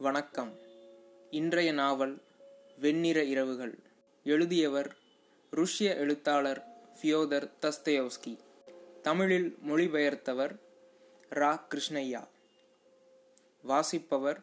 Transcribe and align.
வணக்கம். 0.00 0.58
இன்றைய 1.30 1.72
நாவல் 1.72 2.22
வெண்ணிற 2.78 3.24
இரவுகள். 3.24 3.78
எழுதியவர் 4.24 4.96
ருஷ்ய 5.52 5.96
எழுத்தாளர் 5.96 6.64
ஃபியோதர் 7.00 7.50
தஸ்தயோஸ்கி 7.62 8.38
தமிழில் 9.02 9.58
மொழிபெயர்த்தவர் 9.66 10.58
ரா. 11.30 11.60
கிருஷ்ணையா 11.68 12.28
வாசிப்பவர் 13.62 14.42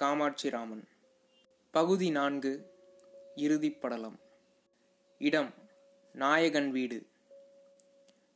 காமாட்சிராமன். 0.00 0.82
பகுதி 1.70 2.10
நான்கு 2.10 2.70
இறுதிப்படலம். 3.36 4.18
இடம் 5.18 5.54
நாயகன் 6.12 6.70
வீடு. 6.70 7.06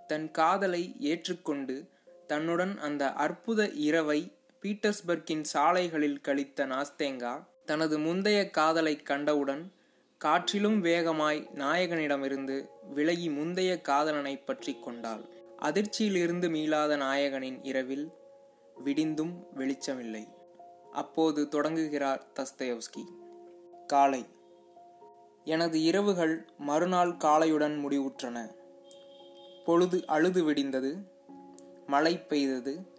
தன் 0.07 0.30
காதலை 0.30 0.95
ஏற்றுக்கொண்டு 1.00 1.84
தன்னுடன் 2.27 2.79
அந்த 2.79 3.12
அற்புத 3.12 3.68
இரவை 3.68 4.32
பீட்டர்ஸ்பர்க்கின் 4.63 5.43
சாலைகளில் 5.43 6.21
கழித்த 6.21 6.67
நாஸ்தேங்கா 6.67 7.45
தனது 7.65 7.98
முந்தைய 7.98 8.51
காதலை 8.51 9.03
கண்டவுடன் 9.03 9.73
காற்றிலும் 10.19 10.80
வேகமாய் 10.80 11.48
நாயகனிடமிருந்து 11.55 12.67
விலகி 12.93 13.31
முந்தைய 13.31 13.81
காதலனை 13.81 14.37
பற்றி 14.37 14.77
கொண்டாள். 14.81 15.20
அதிர்ச்சியிலிருந்து 15.62 16.48
மீளாத 16.48 16.97
நாயகனின் 16.97 17.59
இரவில் 17.62 18.11
விடிந்தும் 18.84 19.33
வெளிச்சமில்லை. 19.57 20.29
அப்போது 20.92 21.48
தொடங்குகிறார் 21.48 22.27
தஸ்தயவ்ஸ்கி. 22.34 23.05
காலை. 23.87 24.27
எனது 25.45 25.83
இரவுகள் 25.83 26.48
மறுநாள் 26.59 27.17
காலையுடன் 27.17 27.87
முடிவுற்றன. 27.87 28.55
பொழுது 29.65 30.06
அழுது 30.06 30.53
விடிந்தது. 30.53 30.97
மழை 31.87 32.19
பெய்தது. 32.19 32.98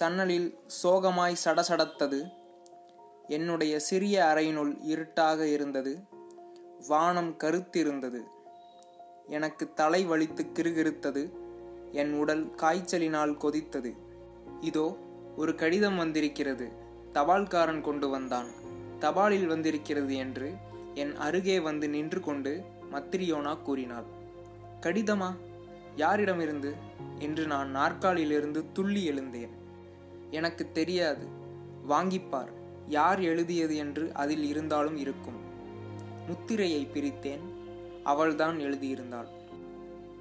சன்னலில் 0.00 0.58
சோகமாய் 0.82 1.36
சடசடத்தது. 1.44 2.32
என்னுடைய 3.28 3.78
சிறிய 3.78 4.24
அறையினுள் 4.24 4.76
இருட்டாக 4.82 5.46
இருந்தது. 5.46 5.98
வானம் 6.88 7.36
கருத்திருந்தது. 7.38 8.20
எனக்கு 9.26 9.72
தலை 9.72 10.08
வலித்து 10.08 10.46
கிருகிருத்தது. 10.54 11.32
என் 11.92 12.12
உடல் 12.12 12.54
காய்ச்சலினால் 12.54 13.36
கொதித்தது. 13.36 13.96
இதோ 14.60 14.96
ஒரு 15.36 15.54
கடிதம் 15.54 15.96
வந்திருக்கிறது. 15.96 16.72
தபால்காரன் 17.12 17.80
கொண்டு 17.80 18.08
வந்தான். 18.08 18.46
தபாலில் 19.00 19.46
வந்திருக்கிறது 19.46 20.16
என்று 20.16 20.52
என் 20.94 21.16
அருகே 21.16 21.60
வந்து 21.60 21.88
நின்று 21.88 22.20
கொண்டு 22.20 22.64
மத்திரியோனா 22.92 23.62
கூறினாள். 23.62 24.04
கடிதமா? 24.80 25.36
யாரிடமிருந்து? 25.96 26.74
என்று 27.18 27.46
நான் 27.46 27.70
நாற்காலியிலிருந்து 27.70 28.64
துள்ளி 28.72 29.04
எழுந்தேன். 29.04 29.66
எனக்கு 30.30 30.72
தெரியாது. 30.72 31.26
வாங்கிப்பார். 31.88 32.50
யார் 32.88 33.20
எழுதியது 33.20 33.76
என்று 33.76 34.14
அதில் 34.14 34.44
இருந்தாலும் 34.44 34.96
இருக்கும். 34.96 35.36
முத்திரையை 36.26 36.88
பிரித்தேன். 36.94 37.40
அவள்தான் 38.04 38.58
எழுதியிருந்தாள். 38.58 39.26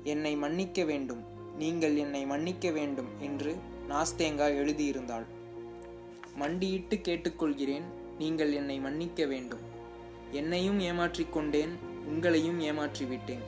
என்னை 0.03 0.35
மன்னிக்க 0.35 0.83
வேண்டும். 0.83 1.23
நீங்கள் 1.57 1.95
என்னை 1.95 2.25
மன்னிக்க 2.25 2.71
வேண்டும் 2.71 3.07
என்று 3.19 3.55
நாஸ்தேங்கா 3.89 4.47
எழுதியிருந்தாள். 4.47 5.25
மண்டியிட்டு 6.35 6.95
கேட்டுக்கொள்கிறேன். 6.95 7.81
நீங்கள் 8.17 8.53
என்னை 8.53 8.79
மன்னிக்க 8.79 9.25
வேண்டும். 9.25 9.59
என்னையும் 10.31 10.79
ஏமாற்றிக் 10.79 11.33
கொண்டேன். 11.33 11.69
உங்களையும் 12.09 12.61
ஏமாற்றிவிட்டேன் 12.61 13.43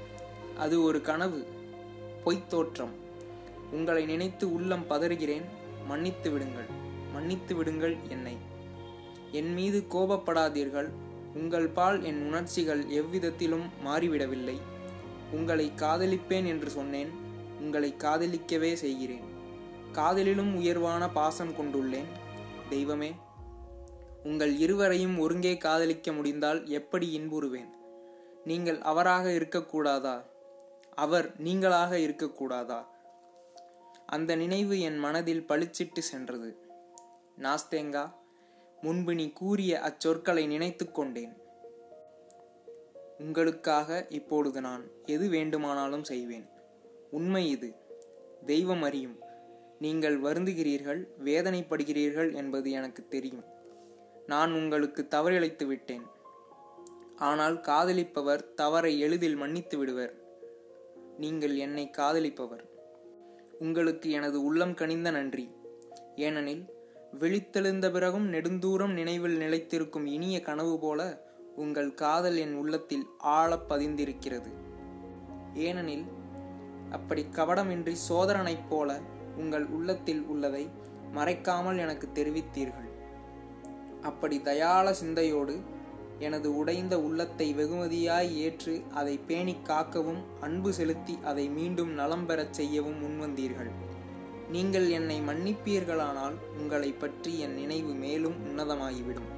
அது 0.57 0.81
ஒரு 0.81 1.01
கனவு. 1.01 1.47
பொய்த் 2.23 2.49
தோற்றம். 2.49 2.93
உங்களை 3.71 4.05
நினைத்து 4.05 4.53
உள்ளம் 4.53 4.85
பதறுகிறேன். 4.89 5.43
மன்னித்து 5.89 6.29
விடுங்கள் 6.31 6.69
மன்னித்து 7.13 7.53
விடுங்கள் 7.55 7.95
என்னை. 8.09 8.33
என் 9.31 9.53
மீது 9.53 9.79
கோபப்படாதீர்கள் 9.89 10.89
உங்கள் 11.33 11.67
பால் 11.77 11.97
என் 12.03 12.19
உணர்ச்சிகள் 12.27 12.81
எவ்விதத்திலும் 12.89 13.65
மாறிவிடவில்லை. 13.85 14.57
உங்களை 15.31 15.65
காதலிப்பேன் 15.75 16.47
என்று 16.47 16.69
சொன்னேன் 16.69 17.11
உங்களை 17.59 17.89
காதலிக்கவே 17.97 18.71
செய்கிறேன். 18.73 19.27
காதலிலும் 19.91 20.51
உயர்வான 20.55 21.03
பாசம் 21.09 21.53
கொண்டுள்ளேன். 21.53 22.09
தெய்வமே 22.69 23.11
உங்கள் 24.23 24.53
இருவரையும் 24.57 25.17
ஒருங்கே 25.19 25.53
காதலிக்க 25.57 26.11
முடிந்தால் 26.11 26.61
எப்படி 26.69 27.07
இன்புறுவேன்? 27.17 27.69
நீங்கள் 28.45 28.79
அவராக 28.91 29.25
இருக்கக்கூடாதா? 29.29 30.15
அவர் 30.95 31.27
நீங்களாக 31.43 31.91
இருக்கக்கூடாதா? 32.07 32.79
அந்த 34.09 34.35
நினைவு 34.35 34.79
என் 34.79 34.97
மனதில் 34.97 35.45
பளிச்சிட்டு 35.47 35.99
சென்றது. 35.99 36.57
நாஸ்தேங்கா 37.37 38.13
முன்பு 38.81 39.15
நீ 39.15 39.29
கூறிய 39.29 39.79
அச்சொற்களை 39.79 40.47
நினைத்து 40.47 40.91
கொண்டேன். 40.91 41.33
உங்களுக்காக 43.17 44.05
இப்பொழுது 44.09 44.61
நான் 44.61 44.89
எது 45.05 45.29
வேண்டுமானாலும் 45.29 46.03
செய்வேன். 46.03 46.49
உண்மை 47.11 47.49
இது. 47.49 47.75
தெய்வம் 48.45 48.81
அறியும். 48.81 49.19
நீங்கள் 49.79 50.21
வருந்துகிறீர்கள் 50.21 51.07
வேதனைப்படுகிறீர்கள் 51.23 52.35
என்பது 52.35 52.71
எனக்கு 52.71 53.07
தெரியும். 53.07 53.43
நான் 54.27 54.51
உங்களுக்கு 54.51 55.07
தவறிழைத்து 55.09 55.65
விட்டேன். 55.65 56.05
ஆனால் 57.15 57.57
காதலிப்பவர் 57.61 58.53
தவறை 58.53 58.99
எளிதில் 58.99 59.35
மன்னித்து 59.35 59.77
விடுவர். 59.77 60.13
நீங்கள் 61.17 61.55
என்னை 61.55 61.91
காதலிப்பவர். 61.97 62.77
உங்களுக்கு 63.59 64.11
எனது 64.11 64.43
உள்ளம் 64.43 64.73
கனிந்த 64.73 65.11
நன்றி. 65.11 65.51
ஏனெனில் 66.15 66.69
விழித்தெழுந்த 67.19 67.91
பிறகும் 67.91 68.33
நெடுந்தூரம் 68.33 68.93
நினைவில் 68.93 69.37
நிலைத்திருக்கும் 69.37 70.05
இனிய 70.05 70.41
கனவு 70.41 70.79
போல 70.79 71.27
உங்கள் 71.55 71.93
காதல் 71.93 72.37
என் 72.37 72.55
உள்ளத்தில் 72.55 73.05
ஆழப் 73.17 73.73
பதிந்திருக்கிறது. 73.73 74.53
ஏனெனில் 75.53 76.05
அப்படி 76.91 77.25
கவடமின்றி 77.31 77.95
சோதரனைப் 78.09 78.67
போல 78.69 78.99
உங்கள் 79.37 79.65
உள்ளத்தில் 79.65 80.21
உள்ளதை 80.21 80.69
மறைக்காமல் 81.13 81.77
எனக்கு 81.77 82.07
தெரிவித்தீர்கள். 82.13 82.89
அப்படி 84.01 84.41
தயாள 84.41 84.93
சிந்தையோடு 84.93 85.63
எனது 86.19 86.57
உடைந்த 86.57 86.99
உள்ளத்தை 86.99 87.53
வெகுமதியாய் 87.53 88.37
ஏற்று 88.37 88.81
அதை 88.93 89.17
பேணி 89.17 89.55
காக்கவும் 89.63 90.21
அன்பு 90.39 90.73
செலுத்தி 90.73 91.19
அதை 91.23 91.49
மீண்டும் 91.49 91.91
நலம் 91.91 92.25
பெறச் 92.25 92.53
செய்யவும் 92.53 92.99
முன்வந்தீர்கள் 93.03 93.71
நீங்கள் 94.49 94.89
என்னை 94.89 95.21
மன்னிப்பீர்களானால் 95.21 96.35
உங்களை 96.57 96.91
பற்றி 96.91 97.39
என் 97.39 97.53
நினைவு 97.53 97.93
மேலும் 97.93 98.37
உன்னதமாகிவிடும். 98.45 99.29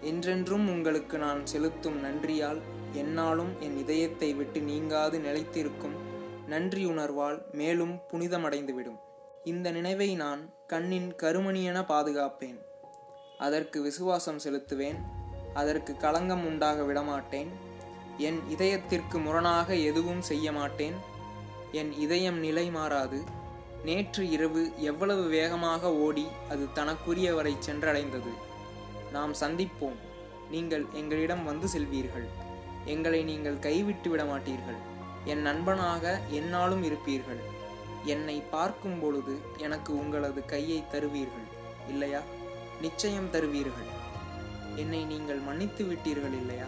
என்றென்றும் 0.00 0.68
உங்களுக்கு 0.68 1.18
நான் 1.18 1.46
செலுத்தும் 1.46 1.98
நன்றியால் 2.04 2.60
என்னாலும் 2.92 3.52
என் 3.60 3.76
இதயத்தை 3.76 4.34
விட்டு 4.34 4.60
நீங்காது 4.60 5.18
நிலைத்திருக்கும் 5.18 5.96
நன்றியுணர்வால் 6.48 7.38
மேலும் 7.52 7.94
புனிதமடைந்துவிடும். 8.12 8.98
இந்த 9.44 9.70
நினைவை 9.70 10.14
நான் 10.14 10.42
கண்ணின் 10.66 11.10
கருமணியென 11.22 11.78
பாதுகாப்பேன். 11.86 12.58
அதற்கு 13.38 13.82
விசுவாசம் 13.82 14.40
செலுத்துவேன். 14.44 15.00
அதற்கு 15.54 15.96
களங்கம் 15.96 16.46
உண்டாக 16.46 16.82
விடமாட்டேன். 16.82 17.50
என் 18.18 18.42
இதயத்திற்கு 18.48 19.18
முரணாக 19.18 19.74
எதுவும் 19.74 20.20
செய்ய 20.20 20.52
மாட்டேன் 20.52 20.94
என் 21.72 21.92
இதயம் 21.92 22.38
நிலை 22.38 22.70
மாறாது. 22.70 23.24
நேற்று 23.84 24.30
இரவு 24.30 24.72
எவ்வளவு 24.76 25.22
வேகமாக 25.28 25.94
ஓடி 25.94 26.28
அது 26.50 26.68
தனக்குரியவரை 26.74 27.56
சென்றடைந்தது. 27.66 28.32
நாம் 29.12 29.32
சந்திப்போம். 29.32 29.98
நீங்கள் 30.50 30.86
எங்களிடம் 30.92 31.44
வந்து 31.44 31.66
செல்வீர்கள். 31.66 32.28
எங்களை 32.84 33.24
நீங்கள் 33.24 33.58
கைவிட்டு 33.58 34.10
விட 34.10 34.22
மாட்டீர்கள் 34.22 34.78
என் 35.24 35.40
நண்பனாக 35.40 36.20
என்னாலும் 36.28 36.84
இருப்பீர்கள். 36.84 37.40
என்னை 38.04 38.42
பார்க்கும் 38.50 39.00
பொழுது 39.00 39.38
எனக்கு 39.56 39.98
உங்களது 39.98 40.44
கையை 40.44 40.84
தருவீர்கள். 40.92 41.48
இல்லையா? 41.88 42.20
நிச்சயம் 42.80 43.30
தருவீர்கள். 43.30 43.99
என்னை 44.80 45.04
நீங்கள் 45.04 45.38
மன்னித்து 45.38 45.84
விட்டீர்கள் 45.84 46.34
இல்லையா? 46.34 46.64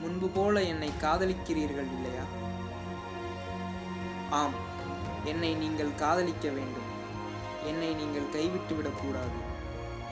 முன்பு 0.00 0.28
போல 0.28 0.62
என்னை 0.62 0.90
காதலிக்கிறீர்கள் 1.02 1.90
இல்லையா? 1.94 2.22
ஆம் 4.30 4.52
என்னை 5.24 5.54
நீங்கள் 5.54 5.94
காதலிக்க 5.94 6.48
வேண்டும். 6.48 6.88
என்னை 7.66 7.94
நீங்கள் 7.94 8.30
கைவிட்டு 8.32 8.74
விடக்கூடாது. 8.74 9.36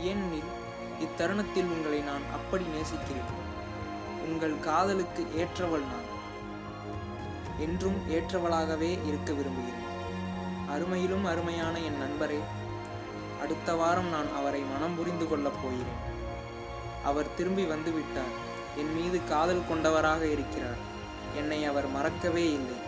ஏனெனில் 0.00 0.53
இத்தருணத்தில் 1.00 1.65
உங்களை 1.65 2.00
நான் 2.00 2.25
அப்படி 2.32 2.65
நேசிக்கிறேன். 2.65 3.31
உங்கள் 4.29 4.61
காதலுக்கு 4.61 5.26
ஏற்றவள் 5.37 5.87
நான். 5.93 6.12
என்றும் 7.59 7.97
ஏற்றவளாகவே 8.11 8.91
இருக்க 9.06 9.32
விரும்புகிறேன். 9.32 9.82
அருமையிலும் 10.69 11.25
அருமையான 11.25 11.79
என் 11.79 12.00
நண்பரே 12.00 12.38
அடுத்த 13.43 13.75
வாரம் 13.75 14.09
நான் 14.09 14.35
அவரை 14.37 14.61
மனம் 14.61 14.97
புரிந்து 14.97 15.29
கொள்ளப் 15.29 15.59
போகிறேன். 15.62 16.13
அவர் 17.05 17.35
திரும்பி 17.35 17.65
வந்துவிட்டார். 17.65 18.35
என் 18.77 18.93
மீது 19.01 19.25
காதல் 19.25 19.69
கொண்டவராக 19.69 20.27
இருக்கிறார். 20.27 20.81
என்னை 21.37 21.65
அவர் 21.65 21.89
மறக்கவே 21.89 22.45
இல்லை. 22.53 22.79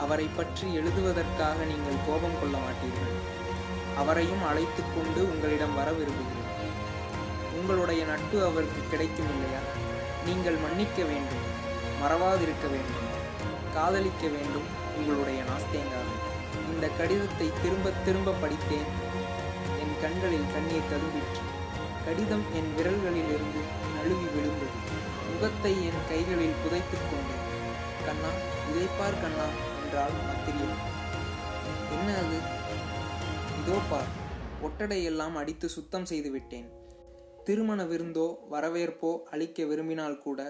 அவரை 0.00 0.28
பற்றி 0.36 0.74
எழுதுவதற்காக 0.74 1.64
நீங்கள் 1.64 2.02
கோபம் 2.06 2.38
கொள்ள 2.40 2.56
மாட்டீர்கள். 2.56 3.14
அவரையும் 3.96 4.44
அழைத்து 4.46 4.82
கொண்டு 4.94 5.20
உங்களிடம் 5.32 5.74
வர 5.74 5.90
விரும்புகிறேன். 5.90 6.44
உங்களுடைய 7.60 8.04
நட்பு 8.04 8.44
அவருக்கு 8.44 8.80
கிடைக்கும் 8.90 9.30
இல்லையா? 9.30 9.58
நீங்கள் 10.26 10.56
மன்னிக்க 10.56 11.02
வேண்டும். 11.04 11.44
மறவாதிருக்க 12.02 12.66
வேண்டும். 12.70 13.10
காதலிக்க 13.74 14.28
வேண்டும். 14.28 14.68
உங்களுடைய 14.96 15.42
நாஸ்தேங்காவை 15.42 16.14
இந்த 16.74 16.88
கடிதத்தை 16.88 17.52
திரும்ப 17.62 17.90
திரும்ப 18.04 18.34
படித்தேன். 18.40 18.88
என் 19.82 19.96
கண்களில் 20.00 20.52
கண்ணீர் 20.52 20.90
ததும்பிற்று. 20.90 21.42
கடிதம் 22.06 22.44
என் 22.54 22.68
விரல்களிலிருந்து 22.76 23.60
நழுவி 23.94 24.26
விழுந்தது. 24.34 24.76
முகத்தை 25.30 25.72
என் 25.86 26.02
கைகளில் 26.08 26.60
புதைத்துக் 26.64 27.08
கொண்டேன். 27.10 27.42
கண்ணா 28.04 28.30
இதைப்பார் 28.70 29.20
கண்ணா 29.20 29.46
என்றால் 29.80 30.14
மத்திரியம். 30.28 30.82
என்ன 31.90 32.14
அது? 32.16 32.38
இதோ 33.60 33.78
பார் 33.90 34.12
ஒட்டடையெல்லாம் 34.62 35.34
அடித்து 35.34 35.68
சுத்தம் 35.68 36.04
செய்து 36.04 36.30
விட்டேன். 36.30 36.68
திருமண 37.44 37.84
விருந்தோ 37.84 38.28
வரவேற்போ 38.50 39.22
அளிக்க 39.30 39.64
விரும்பினால் 39.64 40.18
கூட 40.18 40.40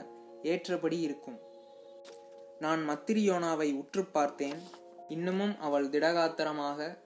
ஏற்றபடி 0.43 1.01
இருக்கும். 1.01 1.41
நான் 2.59 2.83
மத்திரியோனாவை 2.91 3.73
உற்று 3.75 4.05
பார்த்தேன். 4.05 4.61
இன்னமும் 5.09 5.59
அவள் 5.59 5.91
திடகாத்திரமாக 5.91 6.99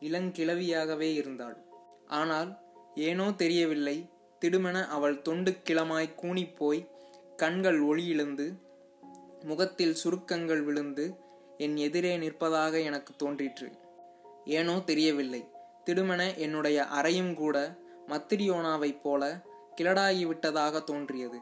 இளங்கிழவியாகவே 0.00 1.14
இருந்தாள். 1.14 1.58
ஆனால் 2.06 2.67
ஏனோ 2.98 3.32
தெரியவில்லை. 3.32 4.10
திடுமென 4.40 4.86
அவள் 4.86 5.22
தொண்டு 5.22 5.56
கிளமாய் 5.64 6.14
கூனிப்போய் 6.22 6.88
கண்கள் 7.36 7.82
ஒளியிழந்து 7.82 8.54
முகத்தில் 9.42 9.94
சுருக்கங்கள் 9.94 10.62
விழுந்து 10.62 11.14
என் 11.58 11.76
எதிரே 11.76 12.18
நிற்பதாக 12.18 12.82
எனக்கு 12.84 13.16
தோன்றிற்று. 13.16 13.70
ஏனோ 14.44 14.80
தெரியவில்லை. 14.80 15.48
திடுமென 15.86 16.36
என்னுடைய 16.36 16.84
அறையும் 16.84 17.34
கூட 17.34 17.78
மத்திரியோனாவைப் 18.08 19.00
போல 19.00 19.42
கிளடாகிவிட்டதாக 19.80 20.84
தோன்றியது. 20.84 21.38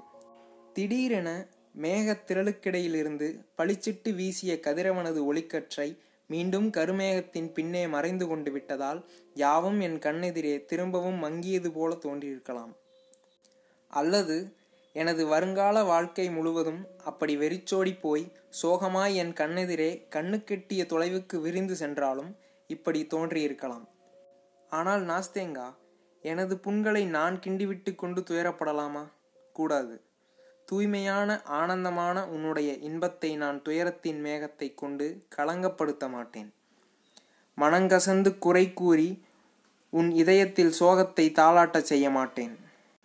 திடீரென 0.73 1.47
மேகத் 1.81 2.31
திரளுக்கிடையிலிருந்து 2.31 3.45
பளிச்சிட்டு 3.59 4.15
வீசிய 4.15 4.59
கதிரவனது 4.63 5.25
ஒளிக்கற்றை 5.25 5.99
மீண்டும் 6.27 6.71
கருமேகத்தின் 6.71 7.53
பின்னே 7.53 7.87
மறைந்து 7.87 8.27
கொண்டு 8.27 8.51
விட்டதால் 8.51 9.05
யாவும் 9.35 9.81
என் 9.81 9.99
கண்ணெதிரே 9.99 10.65
திரும்பவும் 10.65 11.23
மங்கியது 11.25 11.71
போல 11.71 11.95
தோன்றியிருக்கலாம். 11.95 12.77
அல்லது 13.89 14.57
எனது 14.93 15.27
வருங்கால 15.27 15.83
வாழ்க்கை 15.83 16.31
முழுவதும் 16.31 16.87
அப்படி 17.05 17.37
வெறிச்சோடி 17.37 17.95
போய் 17.95 18.33
சோகமாய் 18.63 19.15
என் 19.15 19.33
கண்ணெதிரே 19.33 20.07
கண்ணுக்கெட்டிய 20.11 20.85
தொலைவுக்கு 20.93 21.41
விரிந்து 21.41 21.77
சென்றாலும் 21.77 22.37
இப்படி 22.67 23.07
தோன்றியிருக்கலாம். 23.11 23.89
ஆனால் 24.71 25.07
நாஸ்தேங்கா 25.07 25.75
எனது 26.21 26.59
புண்களை 26.59 27.05
நான் 27.05 27.39
கிண்டிவிட்டு 27.39 27.95
கொண்டு 27.95 28.21
துயரப்படலாமா? 28.21 29.13
கூடாது. 29.53 30.06
தூய்மையான 30.69 31.43
ஆனந்தமான 31.45 32.27
உன்னுடைய 32.27 32.73
இன்பத்தை 32.81 33.37
நான் 33.37 33.63
துயரத்தின் 33.63 34.21
மேகத்தை 34.25 34.75
கொண்டு 34.75 35.07
களங்கப்படுத்த 35.37 36.09
மாட்டேன் 36.09 36.49
மனங்கசந்து 37.59 38.39
குறை 38.39 38.73
கூறி 38.73 39.09
உன் 39.93 40.11
இதயத்தில் 40.13 40.75
சோகத்தை 40.81 41.27
தாளாட்டச் 41.33 41.83
செய்ய 41.83 42.11
மாட்டேன் 42.11 42.55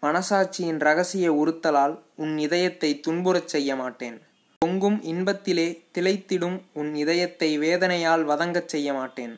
மனசாட்சியின் 0.04 0.80
ரகசிய 0.80 1.28
உறுத்தலால் 1.34 1.96
உன் 2.16 2.38
இதயத்தை 2.38 3.02
துன்புறச் 3.08 3.48
செய்ய 3.48 3.76
மாட்டேன் 3.76 4.18
பொங்கும் 4.62 5.00
இன்பத்திலே 5.04 5.68
திளைத்திடும் 5.98 6.58
உன் 6.74 6.96
இதயத்தை 6.96 7.58
வேதனையால் 7.58 8.24
வதங்கச் 8.24 8.68
செய்ய 8.68 8.94
மாட்டேன் 8.94 9.36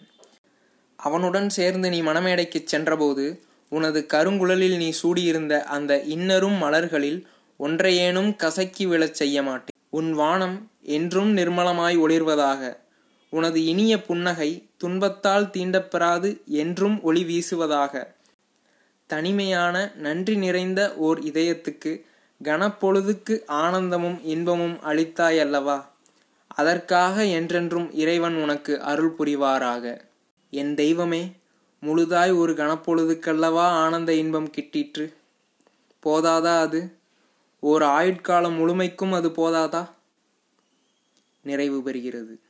அவனுடன் 0.99 1.49
சேர்ந்து 1.49 1.89
நீ 1.89 2.01
மணமேடைக்குச் 2.01 2.65
சென்றபோது 2.65 3.25
உனது 3.71 3.99
கருங்குழலில் 4.13 4.77
நீ 4.77 4.89
சூடியிருந்த 5.01 5.53
அந்த 5.67 5.93
இன்னரும் 6.15 6.57
மலர்களில் 6.57 7.19
ஒன்றையேனும் 7.63 8.31
கசக்கி 8.43 8.83
விழச் 8.87 9.17
செய்ய 9.21 9.43
மாட்டேன் 9.43 9.79
உன் 9.89 10.11
வானம் 10.13 10.55
என்றும் 10.95 11.31
நிர்மலமாய் 11.37 11.97
ஒளிர்வதாக. 11.97 12.61
உனது 13.33 13.59
இனிய 13.65 13.93
புன்னகை 14.01 14.49
துன்பத்தால் 14.77 15.45
தீண்டப்பெறாது 15.45 16.29
என்றும் 16.45 17.01
ஒளி 17.01 17.23
வீசுவதாக. 17.23 17.93
தனிமையான 19.09 19.75
நன்றி 19.95 20.35
நிறைந்த 20.35 20.81
ஓர் 20.97 21.19
இதயத்துக்கு 21.19 21.91
கனப்பொழுதுக்கு 22.43 23.35
ஆனந்தமும் 23.47 24.19
இன்பமும் 24.23 24.77
அளித்தாய் 24.83 25.39
அல்லவா 25.39 25.77
அதற்காக 26.47 27.25
என்றென்றும் 27.25 27.87
இறைவன் 27.93 28.35
உனக்கு 28.35 28.73
அருள் 28.81 29.13
புரிவாராக. 29.19 29.85
என் 30.53 30.73
தெய்வமே 30.75 31.23
முழுதாய் 31.83 32.33
ஒரு 32.37 32.53
கனப்பொழுதுக்கல்லவா 32.53 33.67
ஆனந்த 33.83 34.13
இன்பம் 34.13 34.49
கிட்டிற்று? 34.57 35.05
போதாதா 36.03 36.55
அது? 36.59 36.81
ஓர் 37.63 37.81
ஆயுட்காலம் 37.81 38.57
முழுமைக்கும் 38.57 39.13
அது 39.13 39.29
போதாதா? 39.29 39.89
நிறைவு 41.43 41.79
பெறுகிறது. 41.79 42.42